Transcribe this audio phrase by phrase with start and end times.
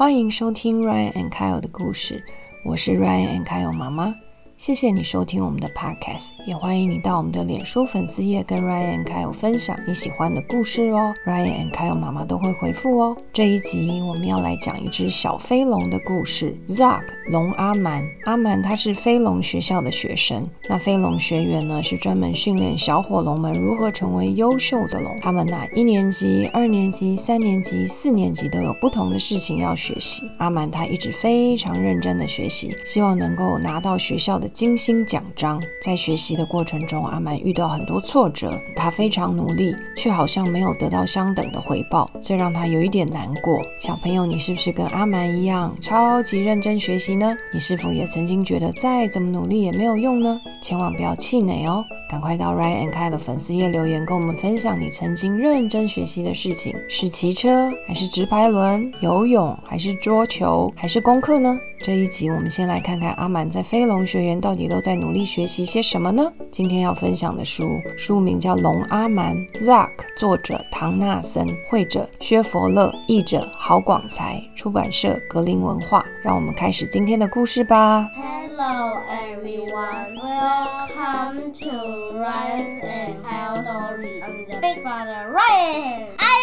[0.00, 2.24] 欢迎收听 Ryan and Kyle 的故事，
[2.64, 4.14] 我是 Ryan and Kyle 妈妈。
[4.60, 11.14] 谢谢你收听我们的 podcast，也欢迎你到我们的脸书粉丝页跟 Ryan 和 Kyle 分享你喜欢的故事哦。
[11.24, 13.16] Ryan 和 Kyle 妈妈都会回复哦。
[13.32, 16.54] 这一集我们要来讲一只小飞龙的故事。
[16.68, 20.46] Zach 龙阿蛮，阿蛮他是飞龙学校的学生。
[20.68, 25.16] 那飞龙学员呢是专门训练小火龙们如何成为优秀的龙。
[25.22, 30.30] 他们呢一年级、二年级、三年级、四年级都有不同的事情要学习。
[30.36, 34.49] 阿蛮他一直非常认真的学习，希望能够拿到学校的。
[34.52, 43.60] 金星奖章，在学习的过程中，阿蛮遇到很多挫折，他非常努力，却好像没有得到相等的回报，这让他有一点难过。
[43.80, 47.36] 小朋友，你是不是跟阿蛮一样超级认真学习呢？
[47.52, 50.40] 你是否也曾经觉得再怎么努力也没有用呢？
[50.60, 61.58] 千万不要气馁哦，赶快到 Ryan and Kai 的粉丝页留言，跟我们分享你曾经认真学习的事情，是骑车还是直排轮、游泳还是桌球还是功课呢？
[61.82, 66.30] 这一集我们先来看看阿满在飞龙学园到底都在努力学习些什么呢？
[66.50, 76.04] 今天要分享的书书名叫《龙阿蛮》，Zack，作者唐纳森，绘者薛佛勒，译者郝广才，出版社格林文化。
[76.22, 78.06] 让我们开始今天的故事吧。
[78.14, 84.20] Hello everyone, welcome to Ryan and Kyle story.
[84.20, 86.08] I'm the big brother Ryan.
[86.18, 86.39] I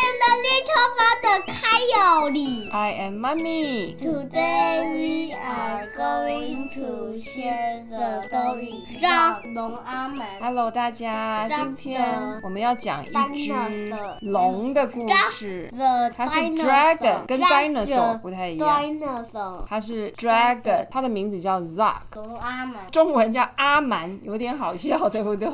[0.68, 2.28] am the little brother Kyle.
[2.72, 3.96] I am mommy.
[3.96, 8.84] Today we are going to share the story.
[9.00, 10.26] 让龙阿门。
[10.42, 15.72] Hello，大家，今天我们要讲一只龙的故事。
[15.76, 18.82] The 它是 dinosaur dragon，跟 dinosaur 不太一样。
[18.82, 22.76] Dinosaur 它是 dragon，它的名字叫 Zack，龙阿门。
[22.92, 25.50] 中文叫阿蛮，有点好笑，对不对？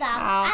[0.00, 0.44] 好。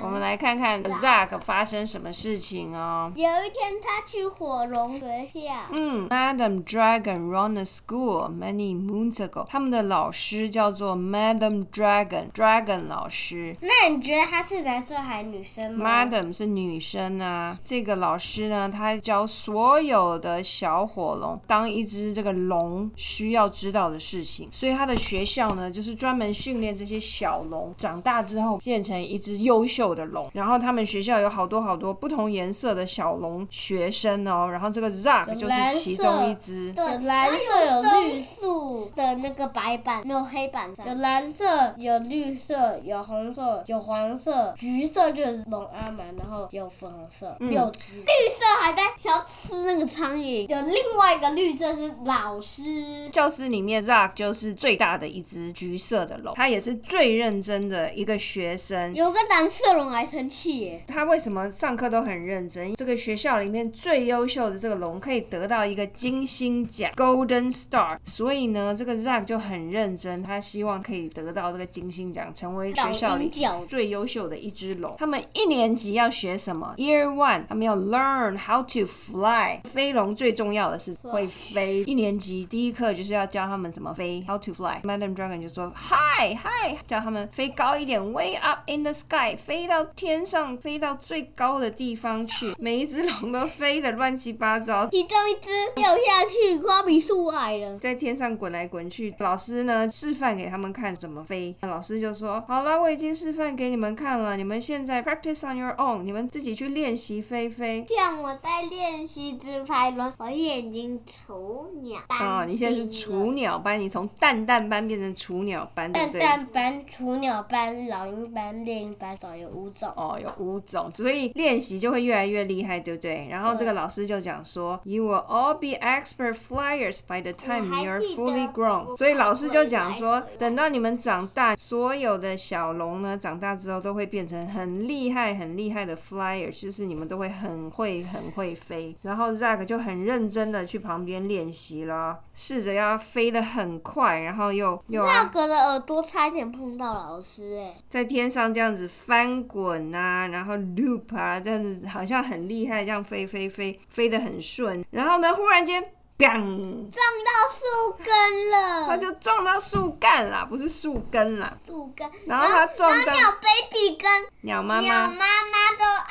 [0.00, 3.10] 我们来看看 Zack 发生什么事情哦。
[3.16, 5.40] 有一天，他去火龙学校。
[5.72, 9.46] 嗯，Madam Dragon run a school many moons ago。
[9.48, 13.56] 他们的老师叫做 Madam Dragon，Dragon 老师。
[13.62, 30.28] 那你觉得他是男生还是女生吗 Madam 是女生啊，这个老师呢，他教所有的小火龙当一只这个龙需要知道的事情，所以他的学校呢，就是专门训练这些小龙长大之后变成一只优秀的龙。
[30.34, 36.72] 然后他们学校有好多好多不同颜色的小龙学生哦，然后这个 Zack 就是其中一只。
[36.72, 40.86] 对，有蓝色有绿树的那个白板，没有黑板上。
[40.86, 47.98] 有蓝色，有绿色，有红色，有黄色，橘色就是龙阿蛮，然后有粉红色，六只。
[47.98, 50.48] 绿色还在想要吃那个苍蝇。
[50.48, 53.08] 有另外一个绿色是老师。
[53.10, 58.94] 教室里面，Zack 就是最大的一只橘色的龙，他也是最认真的一个学生。
[58.94, 62.74] 有个蓝色龙还生气耶，他为什么上课都很认真？
[62.74, 73.28] 这个学校里面最优秀的这个龙可以得到一个金星奖 （Golden Star），所以呢，这个 Zack 就很认真，他希望可以得到这个金星奖，成为学校里
[73.66, 74.94] 最优秀的一只龙。
[74.98, 79.60] 他们一年级要学什么？Year One，他们要 learn how to fly。
[79.64, 81.82] 飞龙最重要的是会飞。
[81.84, 84.80] 一年级第一课就是要教他们怎么飞，how to fly。
[84.82, 92.54] Madam Dragon 就说 Hi Hi，叫他们飞高一点，way up in the sky，飞到天上，飞到最高的地方去。
[92.58, 94.86] 每一只龙都飞得乱七八糟。
[94.88, 97.78] 其中一只掉下去，花比树矮了。
[97.78, 101.54] 在天上滚来滚去，老师呢示范给他们看怎么飞。
[101.62, 116.20] 老师就说：“好了，我已经示范给你们看了，你们现在 practice on your own，你们自己去练习飞飞。”像我在练习直排轮，我眼睛雏鸟啊、你现在是雏鸟班，你从蛋蛋班变成雏鸟班，对蛋不对？
[116.20, 119.88] 蛋班、雏鸟班、老鹰班、猎鹰班，总有五种。
[119.96, 122.97] 哦，有五种，所以练习就会越来越厉害，对不对？
[123.28, 128.96] 然后这个老师就讲说，You will all be expert flyers by the time you're fully grown。
[128.96, 138.96] 所以老师就讲说等到你们长大，所有的小龙呢，长大之后都会变成很厉害、很厉害的 flyer，就是你们都会很会、很会飞。
[139.02, 154.82] 然后 Zack 就很认真的去旁边练习了，试着要飞得很快，然后又又那要个的耳朵差一点碰到老师哎、在天上这样子翻滚啊，然后 loop 啊，这样子好像很厉害，这样飞飞飞飞得很顺。
[154.90, 155.78] 然后呢，忽然间
[156.18, 161.54] 撞到树根了，它就撞到树干啦，不是树根啦。
[161.66, 166.08] 树根，然后它撞到鸟 baby 跟鸟妈妈鸟妈妈都啊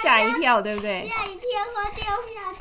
[0.00, 1.08] 吓一跳，对不对？
[1.08, 2.51] 吓一跳，说掉下。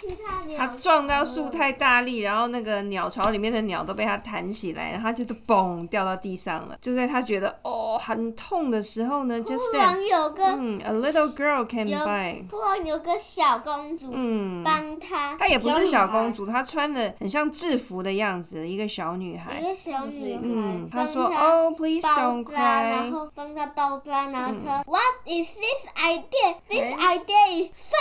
[0.57, 6.77] 它撞到树太大力，然后那个鸟巢里面的鸟都被它弹起来，然后它就是嘣掉到地上了。
[6.81, 14.61] 就在它觉得哦很痛的时候呢，just 突然有个，嗯，a little girl came by，突然有个小公主嗯。
[14.63, 19.59] 帮她，她也不是小公主，她穿穿的很像制服的样子，一个小女孩。
[19.59, 22.55] 一个小女孩，嗯，她说哦：“Oh, please don't cry
[22.89, 23.11] 然。
[23.11, 26.55] 后帮她包扎，然后嗯、What is this idea?
[26.67, 27.95] This 哎 idea is so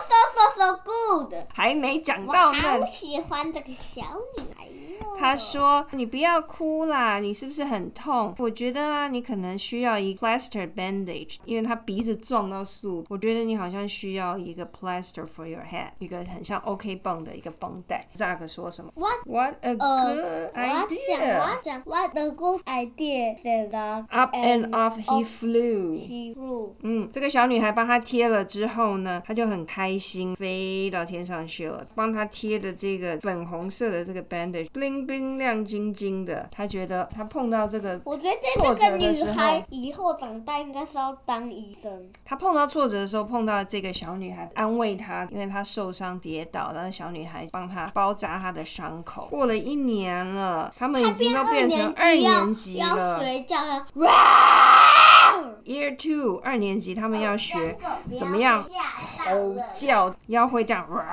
[0.00, 1.34] so so so good。
[1.52, 2.86] 还没讲我到好。
[2.86, 4.02] 喜欢这个小
[4.36, 4.87] 女孩哟。
[5.18, 8.34] 他说：“你不要哭啦，你是不是很痛？
[8.38, 13.04] 我觉得啊，你可能需要一个 plaster bandage，因为他鼻子撞到树。
[13.08, 21.38] 我觉得你好像需要一个 plaster for your head，一个很像 OK 绷的一个绷带。” Zack 说什么 What？What a 呃 good 我要讲，我 idea！
[21.38, 25.98] 要讲，What a good idea said that Up and off he flew。
[25.98, 26.72] he flew。
[26.82, 31.86] 嗯，这个小女孩帮他贴了之后呢，她就很开心，飞到天上去了。
[31.94, 34.22] 帮他贴的这个粉红色的这个
[34.88, 36.48] bandage，bling bling 亮晶晶的。
[36.50, 42.10] 他觉得他碰到这个，我觉得挫这个女孩以后长大应该是要当医生。
[42.24, 49.26] 他碰到挫折的时候，碰到这个小女孩安慰她，因为她受伤跌倒，然后小女孩帮她包扎她的伤口。
[49.30, 53.18] 过了一年了，他们已经都变成二年级了。
[53.18, 53.86] 睡觉要
[55.64, 57.76] Year two，二年级，他们要学
[58.16, 61.04] 怎么样吼吼叫，要会这样，哇，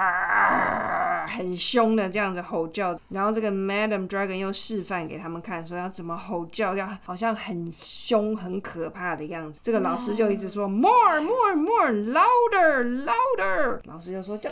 [1.36, 2.98] 很凶的这样子吼叫。
[3.10, 9.60] 然后这个 Madam Dragon 又示范给他们看，说要怎么吼叫，要好像很凶、很可怕的样子。
[9.62, 14.50] 这个老师就一直说 more more more louder louder，老师就说叫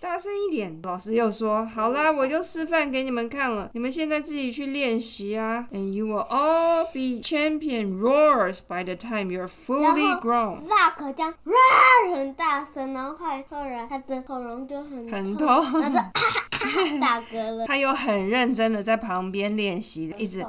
[0.00, 0.80] 大大声一点。
[0.82, 5.68] 老师又说好啦，我就示范给你们看了，你们现在自己去练习啊。
[5.72, 10.66] And you will all be champion roars by the time you're fully grown。
[10.66, 13.26] Zack 这样 roar 很大声，然后后
[13.64, 16.47] 来他的喉咙就很很痛，痛然后就
[17.00, 17.64] 打嗝了。
[17.64, 20.44] 他又很认真的在旁边练习，一直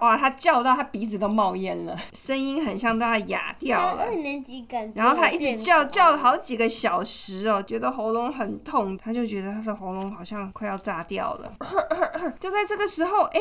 [0.00, 4.14] 哇，他叫到他鼻子都冒烟了，声音很像都要哑掉了二。
[4.14, 11.52] 年级感觉，然后他一直叫叫了好几个小时哦，觉得喉咙很痛，他就觉得他的喉咙好像快要炸掉了。
[12.38, 13.40] 就在这个时候，哎，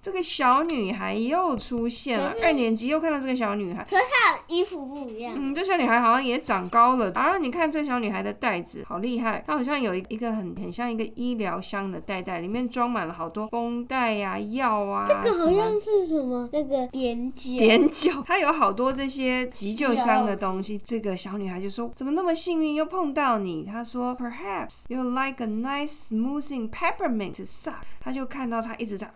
[0.00, 5.34] 这个小女孩又出现了二年级又看到这个小女孩，可是他的衣服不一样。
[5.36, 7.10] 嗯，这小女孩好像也长高了。
[7.14, 16.48] 啊，你看这小女孩的袋子好厉害，她好像有一一个很很像一个医疗箱的袋袋，里面装满了好多绷带呀、药啊这个好像是什么？
[16.52, 17.56] 那个碘酒。
[17.58, 20.78] 碘酒，她有好多这些急救箱的东西。
[20.84, 29.10] 这个小女孩就说：“怎么那么幸运又碰到你？”她说：“Perhaps you like a nice smoothing peppermint to suck。”她就看到她一直在，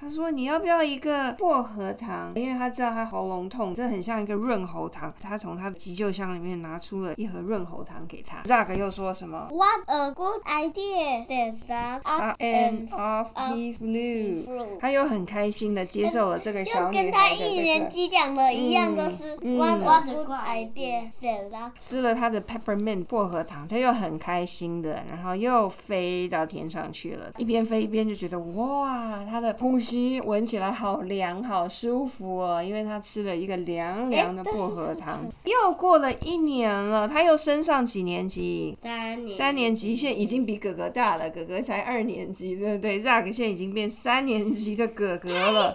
[0.00, 5.12] 她说：“你要不要一个薄荷糖？”因为他知道他喉咙痛，这很像一个润喉糖。
[5.20, 8.42] 他从他的急救箱里面拿出了一盒润喉糖给他。
[8.42, 11.26] Zack 又说什么 What a good idea!
[11.26, 14.78] said Zack.？Up Up and off he flew。
[14.78, 17.12] 他又很开心的接受了这个小女他一孩的这个。
[17.12, 21.10] 跟他一年级讲的一样，都是嗯 What 嗯 a good idea!
[21.10, 21.72] said Zack.
[21.78, 27.30] 吃了他的 peppermint 薄荷糖，他又很开心的，然后又飞到天上去了。
[27.38, 35.26] 一边飞一边就觉得哇，他的呼吸闻起来好凉，好舒服哦，因为他吃了一个凉凉的薄荷糖。
[35.44, 38.76] 又过了一年了，他又升上几年级？
[38.80, 39.36] 三年。
[39.36, 45.74] 三年级，现在已经比哥哥大了，哥哥才二年级，对不对？Zack 现在已经变三年级的哥哥了。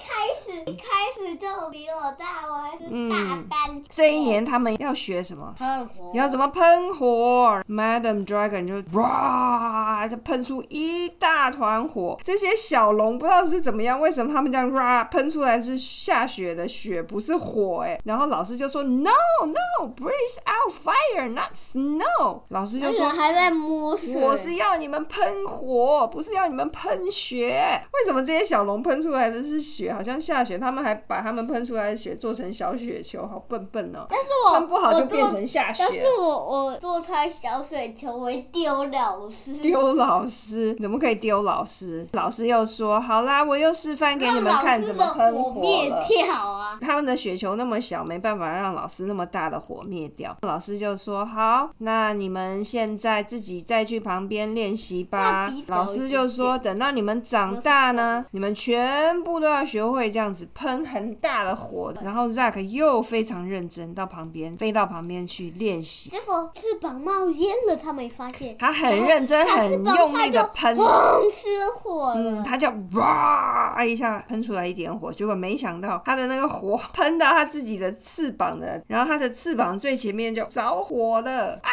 [0.65, 0.83] 一开
[1.15, 3.81] 始就比我大，我还是大班。
[3.89, 5.53] 这一年他们要学什么？
[5.57, 6.11] 喷火。
[6.13, 12.18] 要怎么喷火？Madam Dragon 就哇，就喷出一大团火。
[12.23, 17.99] 这些小龙不知道是怎么样，为什么他们这样哇喷出来是下雪的雪，不是火哎。
[18.06, 19.11] 然后老师就说 No
[19.45, 22.42] No breathe out fire not snow。
[22.49, 24.16] 老师就说还在摸水。
[24.16, 27.81] 我是要你们喷火，不是要你们喷雪。
[27.94, 30.57] 为什么这些小龙喷出来的是雪，好像下雪？
[30.57, 34.06] 他们还把他们喷出来的雪做成小雪球，好笨笨哦。
[34.09, 39.54] 但是我喷不好就变成下雪但是我我做出来小雪球，我会丢老师。
[39.56, 42.07] 丢老师，怎么可以丢老师？
[42.14, 46.78] 老师又说：“好啦，我又示范给你们看怎么喷火灭了。”掉啊！
[46.81, 50.35] 他们的雪球那么小，没办法让老师那么大的火灭掉。
[50.42, 66.09] 老师就说：“好，那你们现在自己再去旁边练习吧。”老师就说：“等到你们长大呢，你们全部都要学会这样子喷很大的火。”然后 Zack 又非常认真到旁边飞到旁边去练习。
[66.09, 68.57] 结果翅膀冒烟了，他没发现。
[68.57, 70.75] 他很认真、很用力的喷。
[70.75, 72.16] 砰失火了。
[72.16, 81.69] 嗯，他就哇一下喷出来一点火，结果没想到他的那个火喷到他自己的翅膀的，然后他的翅膀最前面就着火了啊！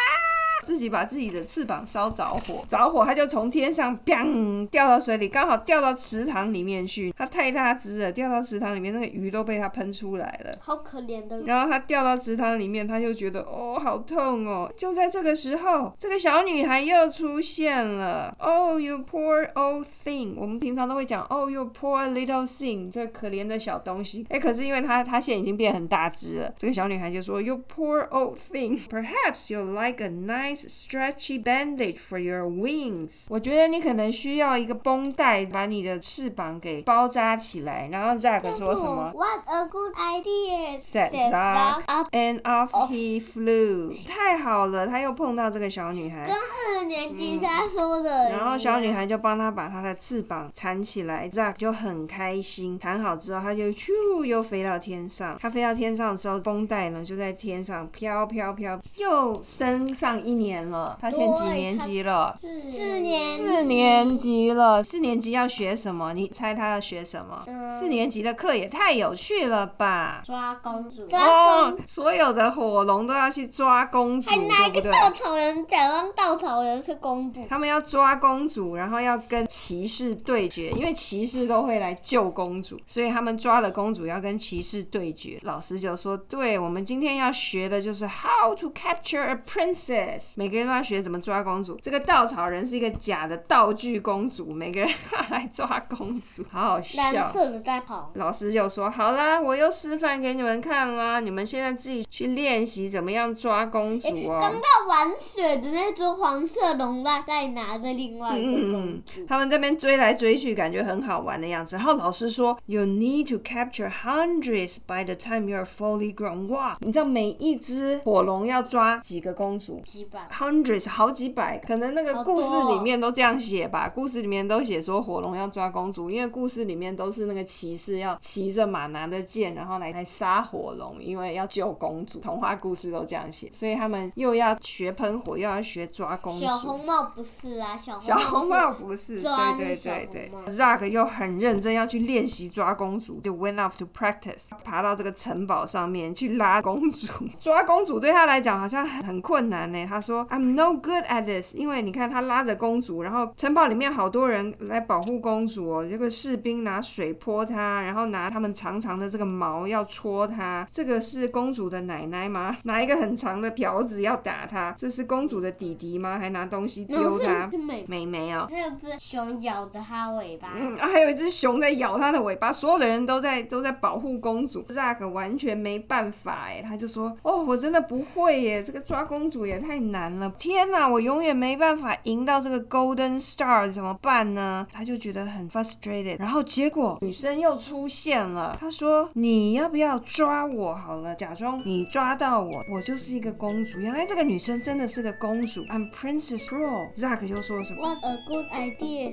[0.63, 7.13] 自己把自己的翅膀烧着火，着火它就从天上砰掉到水里，刚好掉到池塘里面去。
[7.17, 11.41] 它太大只了，掉到池塘里面，那个鱼都被它喷出来了，好可怜的。
[11.43, 14.71] 然后它掉到池塘里面，它就觉得哦，好痛哦。
[14.75, 18.35] 就在这个时候，这个小女孩又出现了。
[18.39, 20.33] Oh, you poor old thing。
[20.35, 24.25] 我们平常都会讲，Oh, you poor little thing，这可怜的小东西。
[24.29, 28.79] 哎，可是因为她她现在已经变很大只了，这个小女孩就说，You poor old thing。
[28.89, 33.25] Perhaps you like a nice stretchy bandage for your wings。
[33.29, 37.87] 我觉得你可能需要一个绷带，把你的翅膀给包扎起来。
[37.91, 39.11] 然后 Zack 说什么？
[39.15, 40.81] What a good idea!
[40.81, 41.83] Said Zack.
[42.11, 43.93] And off he flew。
[44.07, 46.25] 太好了，他又碰到这个小女孩。
[46.25, 48.29] 跟二年级他说的。
[48.29, 52.79] 然后小女孩就帮他把他的翅膀缠起来，Zack 就很开心。
[52.79, 55.37] 缠好之后，他就咻又飞到天上。
[55.39, 60.97] 他飞到天上的时候，绷带呢就在天上飘飘飘，又升上一年了。
[60.99, 62.35] 他现几年级了？
[62.39, 63.37] 四年。
[63.37, 64.83] 四年级了。
[64.83, 66.13] 四年级要学什么？
[66.13, 67.45] 你猜他要学什么？
[67.69, 70.21] 四年级的课也太有趣了吧！
[70.23, 71.07] 抓公主。
[71.11, 74.91] 哦，所有的火龙都要去抓公主，对不对？
[74.91, 77.39] 稻草人假装稻草人是公主。
[77.49, 85.39] 他们要抓公主，然后要跟骑士对决，因为骑士都会来救公主，所以他们抓了公主要跟骑士对决。
[85.43, 90.30] 老师就说：“对我们今天要学的就是 how to capture a princess。
[90.35, 91.77] 每个人都要学怎么抓公主。
[91.81, 94.89] 这个稻草人是一个假的道具公主，每个人
[95.29, 97.01] 来抓公主， 好好笑。
[97.13, 98.11] 蓝色的在跑。
[98.15, 104.39] 老师就说：好啦，我又示范给你们看啦，你们现在自己去练习怎么样抓公主哦。
[104.41, 111.75] 刚刚玩水的那只黄色龙大在拿着另外一个公主，他们这边追来追去，感觉很好玩的样子。
[111.75, 116.47] 然后老师说：You need to capture hundreds by the time you're fully grown。
[116.47, 119.81] 哇，你知道每一只火龙要抓几个公主？
[119.83, 121.57] 几百？Hundreds，好几百。
[121.59, 123.87] 可能那个故事里面都这样写吧。
[123.87, 132.19] 故事里面都写说火龙要抓公主，因为故事里面都是那个骑士要骑着马，拿着剑，然后来来杀火龙，因为要救公主。
[132.19, 136.45] 童话故事都这样写，所以他们又要学喷火，又要学抓公主。
[136.45, 139.21] 小红帽不是啊，小小红帽不是。
[139.21, 140.31] 对对对对。
[140.47, 147.07] Zack 又很认真要去练习抓公主，就 went off to practice，爬到这个城堡上面去拉公主。
[147.37, 149.85] 抓公主对他来讲好像很很困难呢。
[149.87, 155.87] 他说 I'm no good at this，因为你看他拉着公主，然后城堡里面好多人来保护公主哦。
[155.89, 160.67] 这个士兵拿水泼她，然后拿他们长长的这个毛要戳她。
[160.71, 162.57] 这个是公主的奶奶吗？
[162.63, 164.73] 拿一个很长的瓢子要打她。
[164.77, 166.17] 这是公主的弟弟吗？
[166.17, 167.49] 还拿东西丢她？
[167.87, 168.45] 没没有。
[168.47, 170.53] 还有只熊咬着她尾巴。
[170.55, 172.51] 嗯，还有一只熊在咬她的尾巴。
[172.53, 174.63] 所有的人都在都在保护公主。
[174.71, 180.29] Zack 完全没办法哎，他就说：“哦，我真的不会耶，这个抓公主也太难了。
[180.37, 186.17] 天哪，我永远没办法赢到这个 Golden Star，怎么办呢？”他就觉得很 frustrated。
[186.17, 191.13] 然后结果女生又出现了，她说：“你要不要抓我好了？
[191.15, 193.79] 假装你抓到我，我就是一个公主。
[193.79, 196.93] 原来这个女生真的是个公主，I'm Princess Pearl。
[196.95, 199.11] ”Zack 就说什么？What a good idea！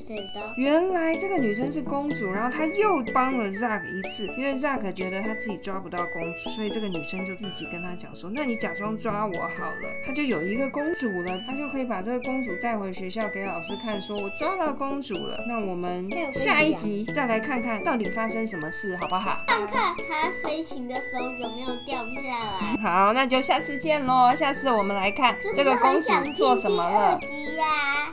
[0.56, 19.42] 原来这个女生是公主，然后他又帮了 Zack 一次，因为 Zack 觉得他自己抓不到公主，所以这个女生就自己跟他讲说：“那你假装抓我好了。”他就有一个公主了，他就可以把这个公主带回学校给老师看，说：“我抓到公主了。”那我们下一集再来看看到底发生什么事，好不好？
[19.48, 22.80] 看看它飞行的时候有没有掉下来。
[22.80, 24.32] 好，那就下次见喽。
[24.36, 27.18] 下次我们来看这个公主做什么了。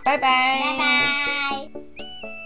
[0.03, 0.59] 拜拜。
[0.59, 1.84] 拜拜。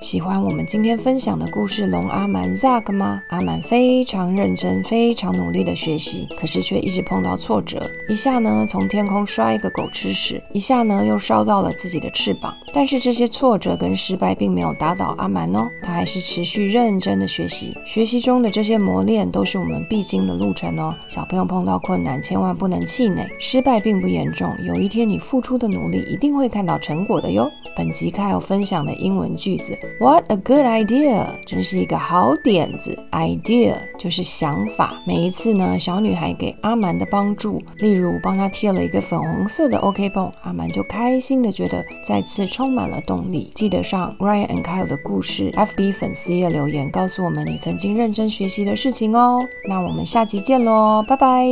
[0.01, 3.22] 喜欢我们今天分享的故事龙阿蛮 Zag 吗？
[3.27, 7.91] 阿蛮非常认真、非常努力的学习，可是却一直碰到挫折。
[8.08, 12.56] 一下呢，从天空摔一个狗吃屎；一下呢，又烧到了自己的翅膀。
[12.74, 17.75] 但是这些挫折跟失败并没有打倒阿蛮哦，他还是持续认真的学习。
[17.86, 20.96] 学习中的这些磨练都是我们必经的路程哦。
[21.08, 27.51] 小朋友碰到困难千万不能气馁，失败并不严重，有一天你付出的努力一定会看到成果的哟。
[27.75, 29.77] 本集开有分享的英文句子。
[30.00, 31.25] What a good idea！
[31.46, 32.98] 真是一个好点子。
[33.12, 35.01] Idea 就是想法。
[35.05, 43.51] 每一次呢，小女孩给阿蛮的帮助，例如帮她贴了一个粉红色的 OK 绷，阿蛮就开心的觉得再次充满了动力。
[43.55, 49.46] 记得上 Ryan and Kyle 的故事 FB 粉丝页留言，告诉我们你曾经认真学习的事情哦。
[49.67, 51.46] 那我们下集见喽，拜拜。